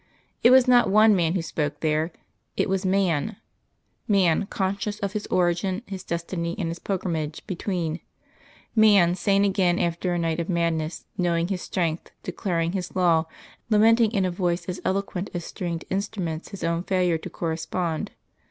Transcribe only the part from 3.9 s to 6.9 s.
Man conscious of his origin, his destiny, and his